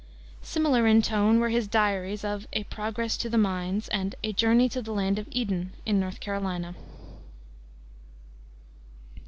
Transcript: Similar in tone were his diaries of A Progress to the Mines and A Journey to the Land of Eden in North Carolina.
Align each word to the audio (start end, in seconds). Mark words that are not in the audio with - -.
Similar 0.41 0.87
in 0.87 1.03
tone 1.03 1.39
were 1.39 1.49
his 1.49 1.67
diaries 1.67 2.25
of 2.25 2.47
A 2.53 2.63
Progress 2.63 3.15
to 3.17 3.29
the 3.29 3.37
Mines 3.37 3.87
and 3.89 4.15
A 4.23 4.33
Journey 4.33 4.67
to 4.69 4.81
the 4.81 4.93
Land 4.93 5.19
of 5.19 5.27
Eden 5.29 5.73
in 5.85 5.99
North 5.99 6.19
Carolina. 6.19 6.73